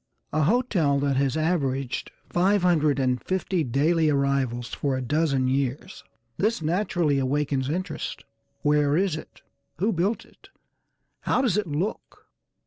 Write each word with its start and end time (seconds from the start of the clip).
A 0.33 0.41
hotel 0.45 0.97
that 1.01 1.15
has 1.17 1.37
averaged 1.37 2.09
five 2.27 2.63
hundred 2.63 2.97
and 2.97 3.23
fifty 3.23 3.63
daily 3.63 4.09
arrivals 4.09 4.69
for 4.69 4.97
a 4.97 5.01
dozen 5.03 5.47
years. 5.47 6.03
This 6.37 6.59
naturally 6.59 7.19
awakens 7.19 7.69
interest; 7.69 8.23
where 8.63 8.97
is 8.97 9.15
it? 9.15 9.43
Who 9.77 9.93
built 9.93 10.25
it? 10.25 10.49
How 11.19 11.43
does 11.43 11.55
it 11.55 11.67
look? 11.67 12.25